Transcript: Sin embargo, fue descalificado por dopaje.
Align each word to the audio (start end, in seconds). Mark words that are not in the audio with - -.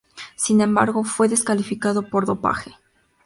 Sin 0.35 0.61
embargo, 0.61 1.03
fue 1.03 1.29
descalificado 1.29 2.01
por 2.09 2.25
dopaje. 2.25 2.73